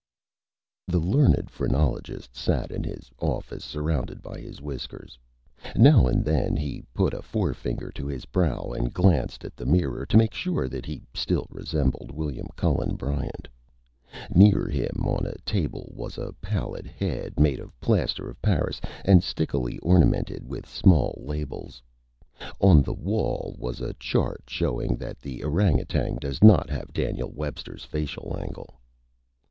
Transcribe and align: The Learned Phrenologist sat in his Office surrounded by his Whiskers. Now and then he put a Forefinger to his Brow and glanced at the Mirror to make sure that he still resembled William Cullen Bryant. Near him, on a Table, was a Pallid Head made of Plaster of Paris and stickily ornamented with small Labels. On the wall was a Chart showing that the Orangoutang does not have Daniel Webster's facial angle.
The 0.87 0.97
Learned 0.97 1.51
Phrenologist 1.51 2.35
sat 2.35 2.71
in 2.71 2.83
his 2.83 3.11
Office 3.19 3.63
surrounded 3.63 4.23
by 4.23 4.39
his 4.39 4.59
Whiskers. 4.59 5.19
Now 5.75 6.07
and 6.07 6.25
then 6.25 6.55
he 6.55 6.81
put 6.91 7.13
a 7.13 7.21
Forefinger 7.21 7.91
to 7.91 8.07
his 8.07 8.25
Brow 8.25 8.71
and 8.75 8.91
glanced 8.91 9.45
at 9.45 9.55
the 9.55 9.67
Mirror 9.67 10.07
to 10.07 10.17
make 10.17 10.33
sure 10.33 10.67
that 10.67 10.87
he 10.87 11.03
still 11.13 11.45
resembled 11.51 12.09
William 12.11 12.47
Cullen 12.55 12.95
Bryant. 12.95 13.47
Near 14.33 14.67
him, 14.67 15.03
on 15.05 15.27
a 15.27 15.37
Table, 15.45 15.93
was 15.95 16.17
a 16.17 16.33
Pallid 16.41 16.87
Head 16.87 17.39
made 17.39 17.59
of 17.59 17.79
Plaster 17.79 18.27
of 18.27 18.41
Paris 18.41 18.81
and 19.05 19.23
stickily 19.23 19.77
ornamented 19.83 20.47
with 20.47 20.67
small 20.67 21.13
Labels. 21.23 21.79
On 22.59 22.81
the 22.81 22.95
wall 22.95 23.55
was 23.59 23.81
a 23.81 23.93
Chart 23.99 24.41
showing 24.47 24.95
that 24.95 25.19
the 25.19 25.43
Orangoutang 25.43 26.15
does 26.19 26.43
not 26.43 26.71
have 26.71 26.91
Daniel 26.91 27.31
Webster's 27.31 27.83
facial 27.85 28.35
angle. 28.41 28.79